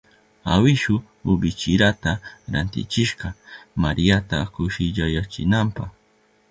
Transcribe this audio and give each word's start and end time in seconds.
Awishu 0.53 0.95
ibichirata 1.31 2.11
rantishka 2.51 3.27
Mariata 3.83 4.37
kushillayachinanpa. 4.53 5.83